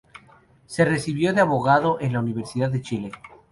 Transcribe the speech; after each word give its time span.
Se 0.65 0.83
recibió 0.83 1.31
de 1.31 1.41
abogado 1.41 1.99
en 2.01 2.13
la 2.13 2.19
Universidad 2.21 2.71
de 2.71 2.81
Chile. 2.81 3.11